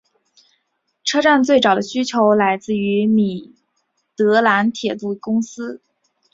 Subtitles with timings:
[1.03, 3.53] 车站最早的需求来自米
[4.15, 5.79] 德兰铁路公司。